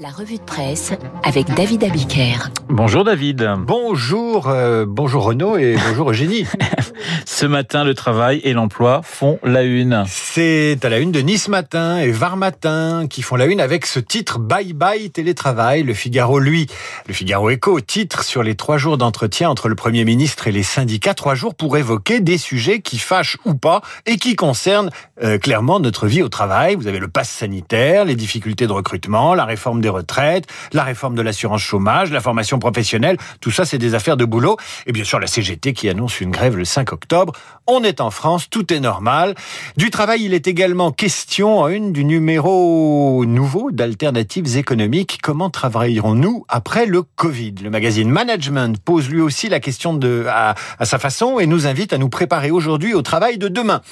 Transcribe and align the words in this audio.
La 0.00 0.10
revue 0.10 0.36
de 0.36 0.42
presse 0.42 0.92
avec 1.24 1.52
David 1.54 1.82
Abiker. 1.82 2.50
Bonjour 2.68 3.02
David. 3.02 3.50
Bonjour, 3.58 4.48
euh, 4.48 4.84
bonjour 4.86 5.24
Renaud 5.24 5.56
et 5.56 5.76
bonjour 5.88 6.10
Eugénie. 6.10 6.46
Ce 7.24 7.46
matin, 7.46 7.82
le 7.82 7.94
travail 7.94 8.40
et 8.44 8.52
l'emploi 8.52 9.00
font 9.02 9.38
la 9.42 9.62
une. 9.62 10.04
C'est 10.06 10.84
à 10.84 10.88
la 10.88 10.98
une 10.98 11.10
de 11.10 11.20
Nice 11.20 11.48
Matin 11.48 11.98
et 11.98 12.10
Var 12.10 12.36
Matin 12.36 13.06
qui 13.08 13.22
font 13.22 13.36
la 13.36 13.46
une 13.46 13.60
avec 13.60 13.86
ce 13.86 13.98
titre 13.98 14.38
Bye 14.38 14.72
bye 14.72 15.10
télétravail. 15.10 15.82
Le 15.82 15.94
Figaro, 15.94 16.38
lui, 16.38 16.66
le 17.06 17.14
Figaro 17.14 17.50
Echo, 17.50 17.80
titre 17.80 18.22
sur 18.22 18.42
les 18.42 18.54
trois 18.54 18.78
jours 18.78 18.98
d'entretien 18.98 19.50
entre 19.50 19.68
le 19.68 19.74
Premier 19.74 20.04
ministre 20.04 20.46
et 20.46 20.52
les 20.52 20.62
syndicats. 20.62 21.14
Trois 21.14 21.34
jours 21.34 21.54
pour 21.54 21.76
évoquer 21.76 22.20
des 22.20 22.38
sujets 22.38 22.80
qui 22.80 22.98
fâchent 22.98 23.38
ou 23.44 23.54
pas 23.54 23.82
et 24.06 24.16
qui 24.16 24.36
concernent 24.36 24.90
euh, 25.22 25.38
clairement 25.38 25.80
notre 25.80 26.06
vie 26.06 26.22
au 26.22 26.28
travail. 26.28 26.76
Vous 26.76 26.86
avez 26.86 26.98
le 26.98 27.08
pass 27.08 27.28
sanitaire, 27.28 28.04
les 28.04 28.16
difficultés 28.16 28.66
de 28.66 28.72
recrutement, 28.72 29.34
la 29.34 29.44
réforme 29.44 29.80
des 29.80 29.87
retraites, 29.88 30.46
la 30.72 30.84
réforme 30.84 31.14
de 31.14 31.22
l'assurance 31.22 31.62
chômage, 31.62 32.10
la 32.10 32.20
formation 32.20 32.58
professionnelle. 32.58 33.16
Tout 33.40 33.50
ça, 33.50 33.64
c'est 33.64 33.78
des 33.78 33.94
affaires 33.94 34.16
de 34.16 34.24
boulot. 34.24 34.56
Et 34.86 34.92
bien 34.92 35.04
sûr, 35.04 35.18
la 35.18 35.26
CGT 35.26 35.72
qui 35.72 35.88
annonce 35.88 36.20
une 36.20 36.30
grève 36.30 36.56
le 36.56 36.64
5 36.64 36.92
octobre. 36.92 37.32
On 37.66 37.82
est 37.82 38.00
en 38.00 38.10
France, 38.10 38.48
tout 38.48 38.72
est 38.72 38.80
normal. 38.80 39.34
Du 39.76 39.90
travail, 39.90 40.22
il 40.22 40.34
est 40.34 40.46
également 40.46 40.90
question 40.90 41.60
en 41.60 41.68
une 41.68 41.92
du 41.92 42.04
numéro 42.04 43.24
nouveau 43.26 43.70
d'alternatives 43.70 44.56
économiques. 44.56 45.18
Comment 45.22 45.50
travaillerons-nous 45.50 46.44
après 46.48 46.86
le 46.86 47.02
Covid? 47.02 47.56
Le 47.62 47.70
magazine 47.70 48.08
Management 48.08 48.80
pose 48.82 49.08
lui 49.10 49.20
aussi 49.20 49.48
la 49.48 49.60
question 49.60 49.98
à, 50.28 50.54
sa 50.84 50.98
façon 50.98 51.38
et 51.38 51.46
nous 51.46 51.66
invite 51.66 51.92
à 51.92 51.98
nous 51.98 52.08
préparer 52.08 52.50
aujourd'hui 52.50 52.94
au 52.94 53.02
travail 53.02 53.38
de 53.38 53.48
demain. 53.48 53.82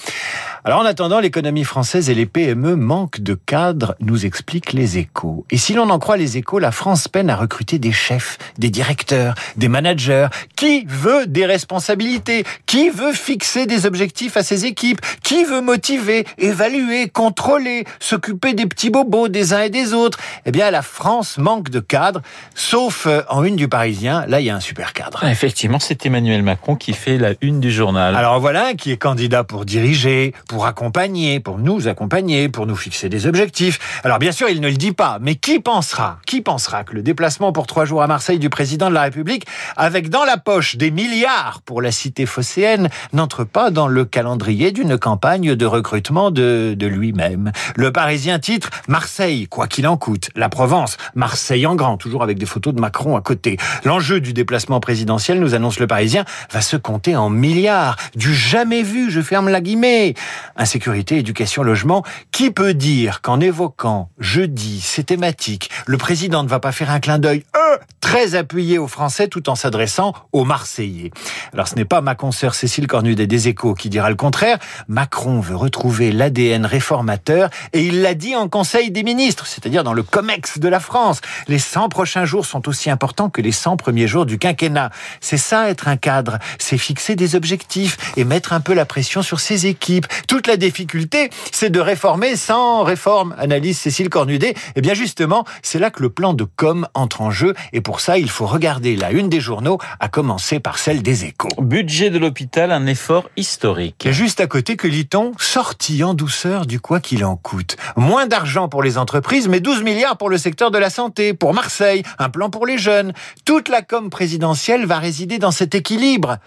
Alors 0.64 0.80
en 0.80 0.84
attendant, 0.84 1.20
l'économie 1.20 1.64
française 1.64 2.10
et 2.10 2.14
les 2.14 2.26
PME 2.26 2.76
manquent 2.76 3.20
de 3.20 3.34
cadres, 3.34 3.94
nous 4.00 4.26
expliquent 4.26 4.72
les 4.72 4.98
échos. 4.98 5.44
Et 5.50 5.58
si 5.58 5.74
l'on 5.74 5.85
en 5.90 5.98
croit 5.98 6.16
les 6.16 6.36
échos, 6.36 6.58
la 6.58 6.72
France 6.72 7.08
peine 7.08 7.30
à 7.30 7.36
recruter 7.36 7.78
des 7.78 7.92
chefs, 7.92 8.38
des 8.58 8.70
directeurs, 8.70 9.34
des 9.56 9.68
managers. 9.68 10.28
Qui 10.56 10.84
veut 10.88 11.26
des 11.26 11.46
responsabilités? 11.46 12.44
Qui 12.66 12.90
veut 12.90 13.12
fixer 13.12 13.66
des 13.66 13.86
objectifs 13.86 14.36
à 14.36 14.42
ses 14.42 14.66
équipes? 14.66 15.00
Qui 15.22 15.44
veut 15.44 15.60
motiver, 15.60 16.26
évaluer, 16.38 17.08
contrôler, 17.08 17.84
s'occuper 18.00 18.54
des 18.54 18.66
petits 18.66 18.90
bobos 18.90 19.28
des 19.28 19.52
uns 19.52 19.62
et 19.62 19.70
des 19.70 19.92
autres? 19.92 20.18
Eh 20.44 20.52
bien, 20.52 20.70
la 20.70 20.82
France 20.82 21.38
manque 21.38 21.70
de 21.70 21.80
cadres, 21.80 22.22
sauf 22.54 23.06
euh, 23.06 23.22
en 23.28 23.44
une 23.44 23.56
du 23.56 23.68
Parisien. 23.68 24.24
Là, 24.26 24.40
il 24.40 24.46
y 24.46 24.50
a 24.50 24.56
un 24.56 24.60
super 24.60 24.92
cadre. 24.92 25.20
Ah, 25.22 25.30
effectivement, 25.30 25.78
c'est 25.78 26.04
Emmanuel 26.06 26.42
Macron 26.42 26.76
qui 26.76 26.92
fait 26.92 27.18
la 27.18 27.34
une 27.40 27.60
du 27.60 27.70
journal. 27.70 28.14
Alors 28.16 28.40
voilà, 28.40 28.74
qui 28.74 28.92
est 28.92 28.96
candidat 28.96 29.44
pour 29.44 29.64
diriger, 29.64 30.34
pour 30.48 30.66
accompagner, 30.66 31.40
pour 31.40 31.58
nous 31.58 31.88
accompagner, 31.88 32.48
pour 32.48 32.66
nous 32.66 32.76
fixer 32.76 33.08
des 33.08 33.26
objectifs. 33.26 34.00
Alors 34.04 34.18
bien 34.18 34.32
sûr, 34.32 34.48
il 34.48 34.60
ne 34.60 34.68
le 34.68 34.76
dit 34.76 34.92
pas, 34.92 35.18
mais 35.20 35.34
qui 35.34 35.60
pensera, 35.76 36.20
qui 36.24 36.40
pensera 36.40 36.84
que 36.84 36.94
le 36.94 37.02
déplacement 37.02 37.52
pour 37.52 37.66
trois 37.66 37.84
jours 37.84 38.02
à 38.02 38.06
Marseille 38.06 38.38
du 38.38 38.48
président 38.48 38.88
de 38.88 38.94
la 38.94 39.02
République, 39.02 39.44
avec 39.76 40.08
dans 40.08 40.24
la 40.24 40.38
poche 40.38 40.76
des 40.76 40.90
milliards 40.90 41.60
pour 41.66 41.82
la 41.82 41.92
cité 41.92 42.24
phocéenne, 42.24 42.88
n'entre 43.12 43.44
pas 43.44 43.70
dans 43.70 43.86
le 43.86 44.06
calendrier 44.06 44.72
d'une 44.72 44.96
campagne 44.96 45.54
de 45.54 45.66
recrutement 45.66 46.30
de, 46.30 46.74
de 46.74 46.86
lui-même 46.86 47.52
Le 47.74 47.92
Parisien 47.92 48.38
titre 48.38 48.70
Marseille, 48.88 49.48
quoi 49.48 49.66
qu'il 49.66 49.86
en 49.86 49.98
coûte. 49.98 50.30
La 50.34 50.48
Provence, 50.48 50.96
Marseille 51.14 51.66
en 51.66 51.74
grand, 51.74 51.98
toujours 51.98 52.22
avec 52.22 52.38
des 52.38 52.46
photos 52.46 52.72
de 52.72 52.80
Macron 52.80 53.14
à 53.14 53.20
côté. 53.20 53.58
L'enjeu 53.84 54.20
du 54.20 54.32
déplacement 54.32 54.80
présidentiel, 54.80 55.40
nous 55.40 55.54
annonce 55.54 55.78
le 55.78 55.86
Parisien, 55.86 56.24
va 56.52 56.62
se 56.62 56.78
compter 56.78 57.16
en 57.16 57.28
milliards. 57.28 57.98
Du 58.14 58.34
jamais 58.34 58.82
vu, 58.82 59.10
je 59.10 59.20
ferme 59.20 59.50
la 59.50 59.60
guillemets. 59.60 60.14
Insécurité, 60.56 61.18
éducation, 61.18 61.62
logement. 61.62 62.02
Qui 62.32 62.50
peut 62.50 62.72
dire 62.72 63.20
qu'en 63.20 63.40
évoquant 63.40 64.08
jeudi 64.18 64.80
ces 64.80 65.04
thématiques, 65.04 65.55
le 65.86 65.98
président 65.98 66.42
ne 66.42 66.48
va 66.48 66.60
pas 66.60 66.72
faire 66.72 66.90
un 66.90 67.00
clin 67.00 67.18
d'œil 67.18 67.44
euh, 67.56 67.76
très 68.00 68.34
appuyé 68.34 68.78
aux 68.78 68.86
Français 68.86 69.28
tout 69.28 69.48
en 69.48 69.54
s'adressant 69.54 70.14
aux 70.32 70.44
Marseillais 70.44 71.10
Alors 71.52 71.68
ce 71.68 71.74
n'est 71.74 71.84
pas 71.84 72.00
ma 72.00 72.14
consoeur 72.14 72.54
Cécile 72.54 72.86
Cornudet 72.86 73.26
des 73.26 73.48
Échos 73.48 73.74
qui 73.74 73.88
dira 73.88 74.10
le 74.10 74.16
contraire. 74.16 74.58
Macron 74.88 75.40
veut 75.40 75.56
retrouver 75.56 76.12
l'ADN 76.12 76.66
réformateur 76.66 77.50
et 77.72 77.82
il 77.82 78.02
l'a 78.02 78.14
dit 78.14 78.36
en 78.36 78.48
Conseil 78.48 78.90
des 78.90 79.02
ministres, 79.02 79.46
c'est-à-dire 79.46 79.84
dans 79.84 79.92
le 79.92 80.02
COMEX 80.02 80.58
de 80.58 80.68
la 80.68 80.80
France. 80.80 81.20
Les 81.48 81.58
100 81.58 81.88
prochains 81.88 82.24
jours 82.24 82.46
sont 82.46 82.68
aussi 82.68 82.90
importants 82.90 83.30
que 83.30 83.40
les 83.40 83.52
100 83.52 83.76
premiers 83.76 84.06
jours 84.06 84.26
du 84.26 84.38
quinquennat. 84.38 84.90
C'est 85.20 85.36
ça 85.36 85.68
être 85.68 85.88
un 85.88 85.96
cadre, 85.96 86.38
c'est 86.58 86.78
fixer 86.78 87.16
des 87.16 87.34
objectifs 87.34 87.96
et 88.16 88.24
mettre 88.24 88.52
un 88.52 88.60
peu 88.60 88.74
la 88.74 88.84
pression 88.84 89.22
sur 89.22 89.40
ses 89.40 89.66
équipes. 89.66 90.06
Toute 90.28 90.46
la 90.46 90.56
difficulté, 90.56 91.30
c'est 91.52 91.70
de 91.70 91.80
réformer 91.80 92.36
sans 92.36 92.84
réforme, 92.84 93.34
analyse 93.38 93.78
Cécile 93.78 94.10
Cornudet. 94.10 94.50
Et 94.50 94.54
eh 94.76 94.80
bien 94.80 94.94
justement, 94.94 95.44
c'est 95.62 95.78
là 95.78 95.90
que 95.90 96.02
le 96.02 96.10
plan 96.10 96.34
de 96.34 96.44
com 96.44 96.86
entre 96.94 97.20
en 97.20 97.30
jeu 97.30 97.54
et 97.72 97.80
pour 97.80 98.00
ça, 98.00 98.18
il 98.18 98.30
faut 98.30 98.46
regarder 98.46 98.96
la 98.96 99.12
une 99.12 99.28
des 99.28 99.40
journaux, 99.40 99.78
à 100.00 100.08
commencer 100.08 100.60
par 100.60 100.78
celle 100.78 101.02
des 101.02 101.24
échos. 101.24 101.48
Budget 101.58 102.10
de 102.10 102.18
l'hôpital, 102.18 102.72
un 102.72 102.86
effort 102.86 103.28
historique. 103.36 104.06
Et 104.06 104.12
juste 104.12 104.40
à 104.40 104.46
côté, 104.46 104.76
que 104.76 104.88
lit-on? 104.88 105.32
Sortie 105.38 106.04
en 106.04 106.14
douceur 106.14 106.66
du 106.66 106.80
quoi 106.80 107.00
qu'il 107.00 107.24
en 107.24 107.36
coûte. 107.36 107.76
Moins 107.96 108.26
d'argent 108.26 108.68
pour 108.68 108.82
les 108.82 108.98
entreprises, 108.98 109.48
mais 109.48 109.60
12 109.60 109.82
milliards 109.82 110.16
pour 110.16 110.30
le 110.30 110.38
secteur 110.38 110.70
de 110.70 110.78
la 110.78 110.90
santé, 110.90 111.34
pour 111.34 111.54
Marseille, 111.54 112.02
un 112.18 112.28
plan 112.28 112.50
pour 112.50 112.66
les 112.66 112.78
jeunes. 112.78 113.12
Toute 113.44 113.68
la 113.68 113.82
com 113.82 114.10
présidentielle 114.10 114.86
va 114.86 114.98
résider 114.98 115.38
dans 115.38 115.50
cet 115.50 115.74
équilibre 115.74 116.38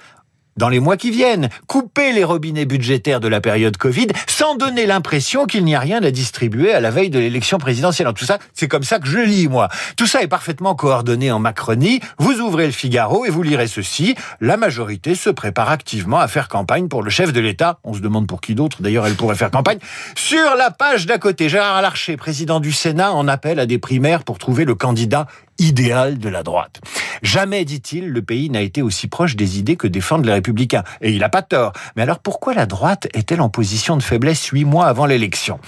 dans 0.59 0.69
les 0.69 0.81
mois 0.81 0.97
qui 0.97 1.09
viennent, 1.09 1.49
couper 1.67 2.11
les 2.11 2.25
robinets 2.25 2.65
budgétaires 2.65 3.21
de 3.21 3.29
la 3.29 3.39
période 3.39 3.77
Covid 3.77 4.07
sans 4.27 4.55
donner 4.55 4.85
l'impression 4.85 5.45
qu'il 5.45 5.63
n'y 5.63 5.73
a 5.73 5.79
rien 5.79 6.03
à 6.03 6.11
distribuer 6.11 6.73
à 6.73 6.81
la 6.81 6.91
veille 6.91 7.09
de 7.09 7.17
l'élection 7.17 7.57
présidentielle. 7.57 8.07
Alors 8.07 8.13
tout 8.13 8.25
ça, 8.25 8.39
c'est 8.53 8.67
comme 8.67 8.83
ça 8.83 8.99
que 8.99 9.07
je 9.07 9.19
lis, 9.19 9.47
moi. 9.47 9.69
Tout 9.95 10.05
ça 10.05 10.21
est 10.21 10.27
parfaitement 10.27 10.75
coordonné 10.75 11.31
en 11.31 11.39
Macronie. 11.39 12.01
Vous 12.17 12.41
ouvrez 12.41 12.65
le 12.65 12.73
Figaro 12.73 13.25
et 13.25 13.29
vous 13.29 13.41
lirez 13.41 13.67
ceci. 13.67 14.15
La 14.41 14.57
majorité 14.57 15.15
se 15.15 15.29
prépare 15.29 15.69
activement 15.69 16.19
à 16.19 16.27
faire 16.27 16.49
campagne 16.49 16.89
pour 16.89 17.03
le 17.03 17.09
chef 17.09 17.31
de 17.31 17.39
l'État. 17.39 17.79
On 17.85 17.93
se 17.93 18.01
demande 18.01 18.27
pour 18.27 18.41
qui 18.41 18.53
d'autre, 18.53 18.81
d'ailleurs, 18.81 19.07
elle 19.07 19.15
pourrait 19.15 19.35
faire 19.35 19.51
campagne. 19.51 19.79
Sur 20.15 20.55
la 20.57 20.71
page 20.71 21.05
d'à 21.05 21.17
côté, 21.17 21.47
Gérard 21.47 21.81
Larcher, 21.81 22.17
président 22.17 22.59
du 22.59 22.73
Sénat, 22.73 23.13
en 23.13 23.29
appelle 23.29 23.61
à 23.61 23.65
des 23.65 23.77
primaires 23.77 24.25
pour 24.25 24.37
trouver 24.37 24.65
le 24.65 24.75
candidat 24.75 25.25
idéal 25.59 26.17
de 26.17 26.29
la 26.29 26.43
droite. 26.43 26.81
Jamais, 27.21 27.65
dit-il, 27.65 28.09
le 28.09 28.21
pays 28.21 28.49
n'a 28.49 28.61
été 28.61 28.81
aussi 28.81 29.07
proche 29.07 29.35
des 29.35 29.59
idées 29.59 29.75
que 29.75 29.87
défendent 29.87 30.25
les 30.25 30.33
républicains. 30.33 30.83
Et 31.01 31.11
il 31.11 31.19
n'a 31.19 31.29
pas 31.29 31.41
tort. 31.41 31.73
Mais 31.95 32.03
alors 32.03 32.19
pourquoi 32.19 32.53
la 32.53 32.65
droite 32.65 33.07
est-elle 33.13 33.41
en 33.41 33.49
position 33.49 33.97
de 33.97 34.03
faiblesse 34.03 34.45
huit 34.47 34.65
mois 34.65 34.87
avant 34.87 35.05
l'élection? 35.05 35.59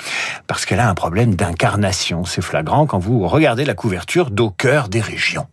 Parce 0.48 0.66
qu'elle 0.66 0.80
a 0.80 0.90
un 0.90 0.96
problème 0.96 1.36
d'incarnation. 1.36 2.26
C'est 2.26 2.42
flagrant 2.42 2.86
quand 2.86 3.00
vous 3.00 3.28
regardez 3.28 3.66
la 3.66 3.74
couverture 3.74 4.32
d'au 4.32 4.50
cœur 4.50 4.90
des 4.90 5.02
régions. 5.02 5.48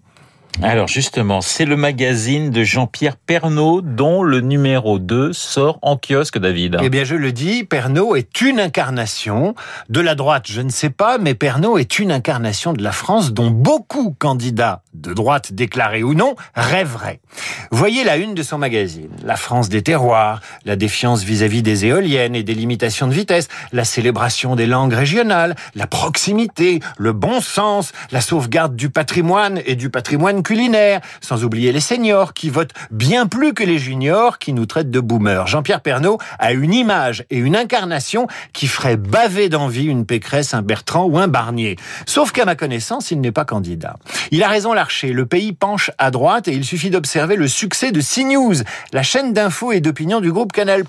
Alors 0.60 0.88
justement, 0.88 1.40
c'est 1.40 1.64
le 1.64 1.76
magazine 1.76 2.50
de 2.50 2.64
Jean-Pierre 2.64 3.16
Pernaud 3.16 3.80
dont 3.80 4.24
le 4.24 4.40
numéro 4.40 4.98
2 4.98 5.32
sort 5.32 5.78
en 5.82 5.96
kiosque, 5.96 6.36
David. 6.38 6.78
Eh 6.82 6.90
bien, 6.90 7.04
je 7.04 7.14
le 7.14 7.30
dis, 7.30 7.62
Pernaud 7.62 8.16
est 8.16 8.40
une 8.40 8.58
incarnation 8.58 9.54
de 9.88 10.00
la 10.00 10.16
droite, 10.16 10.46
je 10.48 10.60
ne 10.60 10.70
sais 10.70 10.90
pas, 10.90 11.18
mais 11.18 11.34
Pernaud 11.34 11.78
est 11.78 12.00
une 12.00 12.10
incarnation 12.10 12.72
de 12.72 12.82
la 12.82 12.90
France 12.90 13.32
dont 13.32 13.52
beaucoup 13.52 14.16
candidats 14.18 14.82
de 14.94 15.14
droite 15.14 15.52
déclarés 15.52 16.02
ou 16.02 16.14
non 16.14 16.34
rêveraient. 16.54 17.20
Voyez 17.70 18.02
la 18.02 18.16
une 18.16 18.34
de 18.34 18.42
son 18.42 18.58
magazine. 18.58 19.10
La 19.24 19.36
France 19.36 19.68
des 19.68 19.82
terroirs, 19.82 20.40
la 20.64 20.74
défiance 20.74 21.22
vis-à-vis 21.22 21.62
des 21.62 21.86
éoliennes 21.86 22.34
et 22.34 22.42
des 22.42 22.54
limitations 22.54 23.06
de 23.06 23.14
vitesse, 23.14 23.46
la 23.72 23.84
célébration 23.84 24.56
des 24.56 24.66
langues 24.66 24.94
régionales, 24.94 25.54
la 25.76 25.86
proximité, 25.86 26.80
le 26.96 27.12
bon 27.12 27.40
sens, 27.40 27.92
la 28.10 28.20
sauvegarde 28.20 28.74
du 28.74 28.90
patrimoine 28.90 29.60
et 29.66 29.76
du 29.76 29.88
patrimoine 29.88 30.42
culinaire, 30.48 31.02
sans 31.20 31.44
oublier 31.44 31.72
les 31.72 31.80
seniors 31.80 32.32
qui 32.32 32.48
votent 32.48 32.72
bien 32.90 33.26
plus 33.26 33.52
que 33.52 33.62
les 33.62 33.76
juniors 33.76 34.38
qui 34.38 34.54
nous 34.54 34.64
traitent 34.64 34.90
de 34.90 34.98
boomers. 34.98 35.46
Jean-Pierre 35.46 35.82
Pernaud 35.82 36.16
a 36.38 36.54
une 36.54 36.72
image 36.72 37.26
et 37.28 37.36
une 37.36 37.54
incarnation 37.54 38.28
qui 38.54 38.66
ferait 38.66 38.96
baver 38.96 39.50
d'envie 39.50 39.84
une 39.84 40.06
Pécresse, 40.06 40.54
un 40.54 40.62
Bertrand 40.62 41.04
ou 41.04 41.18
un 41.18 41.28
Barnier. 41.28 41.76
Sauf 42.06 42.32
qu'à 42.32 42.46
ma 42.46 42.54
connaissance, 42.54 43.10
il 43.10 43.20
n'est 43.20 43.30
pas 43.30 43.44
candidat. 43.44 43.96
Il 44.30 44.42
a 44.42 44.48
raison 44.48 44.72
Larcher, 44.72 45.12
le 45.12 45.26
pays 45.26 45.52
penche 45.52 45.90
à 45.98 46.10
droite 46.10 46.48
et 46.48 46.54
il 46.54 46.64
suffit 46.64 46.88
d'observer 46.88 47.36
le 47.36 47.46
succès 47.46 47.92
de 47.92 48.00
CNews, 48.00 48.62
la 48.94 49.02
chaîne 49.02 49.34
d'infos 49.34 49.72
et 49.72 49.80
d'opinion 49.80 50.22
du 50.22 50.32
groupe 50.32 50.52
Canal+. 50.52 50.82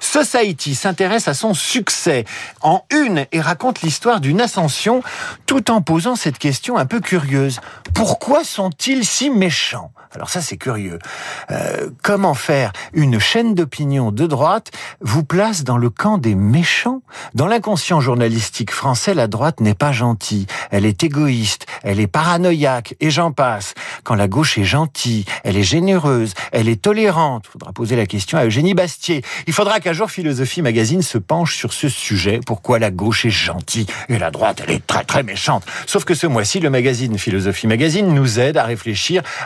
Society 0.00 0.74
s'intéresse 0.74 1.28
à 1.28 1.34
son 1.34 1.54
succès 1.54 2.24
en 2.62 2.82
une 2.90 3.26
et 3.30 3.40
raconte 3.40 3.82
l'histoire 3.82 4.20
d'une 4.20 4.40
ascension 4.40 5.04
tout 5.46 5.70
en 5.70 5.82
posant 5.82 6.16
cette 6.16 6.38
question 6.38 6.76
un 6.76 6.86
peu 6.86 6.98
curieuse. 6.98 7.60
Pourquoi 7.94 8.42
sont-ils 8.42 9.03
si 9.04 9.30
méchants 9.30 9.92
Alors 10.14 10.30
ça 10.30 10.40
c'est 10.40 10.56
curieux. 10.56 10.98
Euh, 11.50 11.90
comment 12.02 12.34
faire 12.34 12.72
une 12.92 13.18
chaîne 13.18 13.54
d'opinion 13.54 14.12
de 14.12 14.26
droite 14.26 14.70
vous 15.00 15.24
place 15.24 15.64
dans 15.64 15.76
le 15.76 15.90
camp 15.90 16.18
des 16.18 16.34
méchants? 16.34 17.02
Dans 17.34 17.46
l'inconscient 17.46 18.00
journalistique 18.00 18.70
français, 18.70 19.14
la 19.14 19.26
droite 19.26 19.60
n'est 19.60 19.74
pas 19.74 19.92
gentille, 19.92 20.46
elle 20.70 20.86
est 20.86 21.02
égoïste, 21.02 21.66
elle 21.82 22.00
est 22.00 22.06
paranoïaque 22.06 22.94
et 23.00 23.10
j'en 23.10 23.32
passe. 23.32 23.74
quand 24.04 24.14
la 24.14 24.28
gauche 24.28 24.58
est 24.58 24.64
gentille, 24.64 25.24
elle 25.42 25.56
est 25.56 25.62
généreuse, 25.62 26.34
elle 26.52 26.68
est 26.68 26.80
tolérante. 26.80 27.46
Faudra 27.46 27.72
poser 27.72 27.96
la 27.96 28.06
question 28.06 28.38
à 28.38 28.44
Eugénie 28.44 28.74
Bastier. 28.74 29.22
Il 29.46 29.52
faudra 29.52 29.80
qu'un 29.80 29.92
jour 29.92 30.10
Philosophie 30.10 30.62
Magazine 30.62 31.02
se 31.02 31.18
penche 31.18 31.56
sur 31.56 31.72
ce 31.72 31.88
sujet. 31.88 32.40
Pourquoi 32.46 32.78
la 32.78 32.90
gauche 32.90 33.24
est 33.24 33.30
gentille 33.30 33.86
et 34.08 34.18
la 34.18 34.30
droite, 34.30 34.62
elle 34.62 34.74
est 34.74 34.86
très 34.86 35.04
très 35.04 35.22
méchante. 35.22 35.64
Sauf 35.86 36.04
que 36.04 36.14
ce 36.14 36.26
mois-ci, 36.26 36.60
le 36.60 36.70
magazine 36.70 37.18
Philosophie 37.18 37.66
Magazine 37.66 38.12
nous 38.14 38.38
aide 38.38 38.56
à 38.56 38.64
réfléchir 38.64 38.83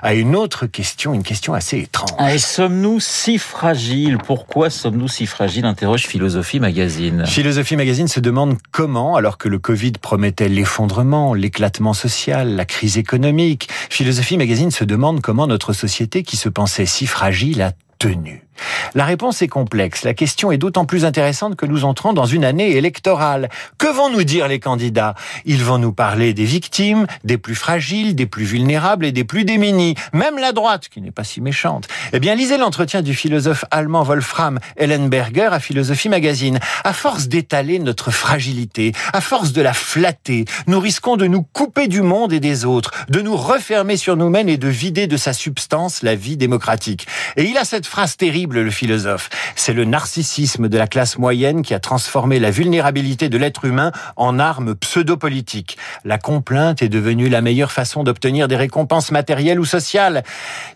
à 0.02 0.14
une 0.14 0.34
autre 0.36 0.66
question, 0.66 1.14
une 1.14 1.22
question 1.22 1.54
assez 1.54 1.78
étrange. 1.78 2.10
Ah, 2.18 2.34
et 2.34 2.38
sommes-nous 2.38 3.00
si 3.00 3.38
fragiles? 3.38 4.18
Pourquoi 4.18 4.70
sommes-nous 4.70 5.08
si 5.08 5.26
fragiles? 5.26 5.64
interroge 5.64 6.06
Philosophie 6.06 6.60
Magazine. 6.60 7.24
Philosophie 7.26 7.76
Magazine 7.76 8.08
se 8.08 8.20
demande 8.20 8.56
comment, 8.72 9.16
alors 9.16 9.38
que 9.38 9.48
le 9.48 9.58
Covid 9.58 9.92
promettait 9.92 10.48
l'effondrement, 10.48 11.34
l'éclatement 11.34 11.94
social, 11.94 12.54
la 12.56 12.64
crise 12.64 12.98
économique, 12.98 13.68
Philosophie 13.90 14.36
Magazine 14.36 14.70
se 14.70 14.84
demande 14.84 15.20
comment 15.20 15.46
notre 15.46 15.72
société, 15.72 16.22
qui 16.22 16.36
se 16.36 16.48
pensait 16.48 16.86
si 16.86 17.06
fragile, 17.06 17.62
a 17.62 17.72
tenu. 17.98 18.47
La 18.94 19.04
réponse 19.04 19.42
est 19.42 19.48
complexe. 19.48 20.04
La 20.04 20.14
question 20.14 20.52
est 20.52 20.58
d'autant 20.58 20.84
plus 20.84 21.04
intéressante 21.04 21.56
que 21.56 21.66
nous 21.66 21.84
entrons 21.84 22.12
dans 22.12 22.26
une 22.26 22.44
année 22.44 22.76
électorale. 22.76 23.48
Que 23.78 23.92
vont 23.92 24.10
nous 24.10 24.24
dire 24.24 24.48
les 24.48 24.60
candidats? 24.60 25.14
Ils 25.44 25.62
vont 25.62 25.78
nous 25.78 25.92
parler 25.92 26.34
des 26.34 26.44
victimes, 26.44 27.06
des 27.24 27.38
plus 27.38 27.54
fragiles, 27.54 28.14
des 28.14 28.26
plus 28.26 28.44
vulnérables 28.44 29.04
et 29.04 29.12
des 29.12 29.24
plus 29.24 29.44
démunis. 29.44 29.94
Même 30.12 30.38
la 30.38 30.52
droite, 30.52 30.88
qui 30.88 31.00
n'est 31.00 31.10
pas 31.10 31.24
si 31.24 31.40
méchante. 31.40 31.88
Eh 32.12 32.20
bien, 32.20 32.34
lisez 32.34 32.58
l'entretien 32.58 33.02
du 33.02 33.14
philosophe 33.14 33.64
allemand 33.70 34.02
Wolfram 34.02 34.58
Ellenberger 34.76 35.48
à 35.52 35.60
Philosophie 35.60 36.08
Magazine. 36.08 36.58
À 36.84 36.92
force 36.92 37.28
d'étaler 37.28 37.78
notre 37.78 38.10
fragilité, 38.10 38.92
à 39.12 39.20
force 39.20 39.52
de 39.52 39.62
la 39.62 39.72
flatter, 39.72 40.44
nous 40.66 40.80
risquons 40.80 41.16
de 41.16 41.26
nous 41.26 41.42
couper 41.42 41.88
du 41.88 42.02
monde 42.02 42.32
et 42.32 42.40
des 42.40 42.64
autres, 42.64 42.92
de 43.08 43.20
nous 43.20 43.36
refermer 43.36 43.96
sur 43.96 44.16
nous-mêmes 44.16 44.48
et 44.48 44.56
de 44.56 44.68
vider 44.68 45.06
de 45.06 45.16
sa 45.16 45.32
substance 45.32 46.02
la 46.02 46.14
vie 46.14 46.36
démocratique. 46.36 47.06
Et 47.36 47.44
il 47.44 47.58
a 47.58 47.64
cette 47.64 47.86
phrase 47.86 48.16
terrible, 48.16 48.47
le 48.54 48.70
philosophe. 48.70 49.30
C'est 49.56 49.72
le 49.72 49.84
narcissisme 49.84 50.68
de 50.68 50.78
la 50.78 50.86
classe 50.86 51.18
moyenne 51.18 51.62
qui 51.62 51.74
a 51.74 51.80
transformé 51.80 52.38
la 52.38 52.50
vulnérabilité 52.50 53.28
de 53.28 53.38
l'être 53.38 53.64
humain 53.64 53.92
en 54.16 54.38
arme 54.38 54.74
pseudo-politique. 54.74 55.78
La 56.04 56.18
complainte 56.18 56.82
est 56.82 56.88
devenue 56.88 57.28
la 57.28 57.40
meilleure 57.40 57.72
façon 57.72 58.04
d'obtenir 58.04 58.48
des 58.48 58.56
récompenses 58.56 59.10
matérielles 59.10 59.60
ou 59.60 59.64
sociales. 59.64 60.22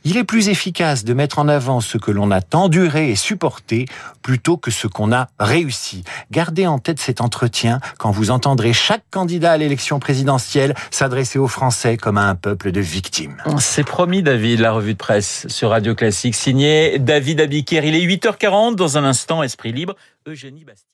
Il 0.05 0.17
est 0.17 0.25
plus 0.25 0.49
efficace 0.49 1.05
de 1.05 1.15
mettre 1.15 1.39
en 1.39 1.49
avant 1.49 1.81
ce 1.81 1.99
que 1.99 2.11
l'on 2.11 2.31
a 2.31 2.41
enduré 2.55 3.11
et 3.11 3.17
supporté 3.17 3.87
plutôt 4.23 4.57
que 4.57 4.71
ce 4.71 4.87
qu'on 4.87 5.13
a 5.13 5.29
réussi. 5.39 6.05
Gardez 6.31 6.67
en 6.67 6.79
tête 6.79 7.01
cet 7.01 7.21
entretien 7.21 7.81
quand 7.99 8.11
vous 8.11 8.31
entendrez 8.31 8.73
chaque 8.73 9.03
candidat 9.11 9.53
à 9.53 9.57
l'élection 9.57 9.99
présidentielle 9.99 10.75
s'adresser 10.91 11.39
aux 11.39 11.49
Français 11.49 11.97
comme 11.97 12.19
à 12.19 12.29
un 12.29 12.35
peuple 12.35 12.73
de 12.73 12.81
victimes. 12.81 13.37
C'est 13.59 13.85
promis, 13.85 14.23
David, 14.23 14.61
la 14.61 14.73
revue 14.73 14.95
de 14.95 14.99
presse 14.99 15.47
sur 15.49 15.71
Radio 15.71 15.95
Classique, 15.95 16.35
signée 16.35 16.99
David 16.99 17.41
Il 17.71 17.95
est 17.95 18.07
8h40 18.07 18.75
dans 18.75 18.99
un 18.99 19.05
instant, 19.05 19.43
Esprit 19.43 19.73
Libre, 19.73 19.97
Eugénie 20.27 20.65
Bastien. 20.65 20.92